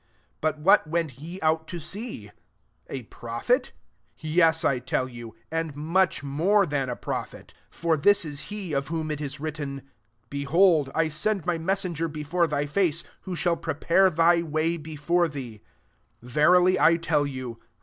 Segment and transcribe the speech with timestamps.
[0.03, 0.07] 9
[0.41, 2.31] But what went ye out to see?
[2.89, 3.71] A prophet?
[4.17, 7.49] Yes, 1 tell you, and much more than a prophet.
[7.69, 9.83] 10 For this is he of whom it is written,'
[10.31, 15.27] Behold I send my mes senger before thy face, who shall prepare thy way before
[15.27, 15.61] thee.'
[16.23, 17.59] 11 Verily I tell you.